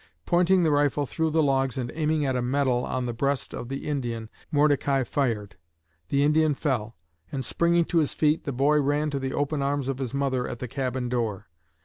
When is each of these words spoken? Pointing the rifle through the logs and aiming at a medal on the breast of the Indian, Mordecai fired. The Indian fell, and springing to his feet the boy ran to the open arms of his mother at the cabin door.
Pointing 0.25 0.63
the 0.63 0.71
rifle 0.71 1.05
through 1.05 1.29
the 1.29 1.43
logs 1.43 1.77
and 1.77 1.91
aiming 1.93 2.25
at 2.25 2.35
a 2.35 2.41
medal 2.41 2.83
on 2.85 3.05
the 3.05 3.13
breast 3.13 3.53
of 3.53 3.69
the 3.69 3.87
Indian, 3.87 4.29
Mordecai 4.49 5.03
fired. 5.03 5.57
The 6.09 6.23
Indian 6.23 6.55
fell, 6.55 6.95
and 7.31 7.45
springing 7.45 7.85
to 7.85 7.99
his 7.99 8.15
feet 8.15 8.43
the 8.43 8.51
boy 8.51 8.81
ran 8.81 9.11
to 9.11 9.19
the 9.19 9.35
open 9.35 9.61
arms 9.61 9.87
of 9.87 9.99
his 9.99 10.11
mother 10.11 10.47
at 10.47 10.57
the 10.57 10.67
cabin 10.67 11.07
door. 11.07 11.49